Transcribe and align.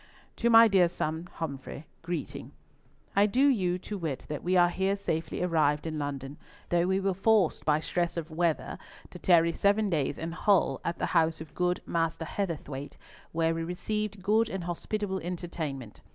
"To 0.37 0.49
my 0.49 0.67
dear 0.67 0.89
son 0.89 1.27
Humfrey, 1.33 1.85
greeting— 2.01 2.53
"I 3.15 3.27
do 3.27 3.45
you 3.47 3.77
to 3.77 3.99
wit 3.99 4.25
that 4.29 4.41
we 4.43 4.57
are 4.57 4.69
here 4.69 4.95
safely 4.95 5.43
arrived 5.43 5.85
in 5.85 5.99
London, 5.99 6.39
though 6.69 6.87
we 6.87 6.99
were 6.99 7.13
forced 7.13 7.65
by 7.65 7.79
stress 7.79 8.17
of 8.17 8.31
weather 8.31 8.79
to 9.11 9.19
tarry 9.19 9.53
seven 9.53 9.91
days 9.91 10.17
in 10.17 10.31
Hull, 10.31 10.81
at 10.83 10.97
the 10.97 11.05
house 11.13 11.39
of 11.39 11.53
good 11.53 11.81
Master 11.85 12.25
Heatherthwayte, 12.25 12.97
where 13.31 13.53
we 13.53 13.63
received 13.63 14.23
good 14.23 14.49
and 14.49 14.63
hospitable 14.63 15.19
entertainment. 15.19 16.01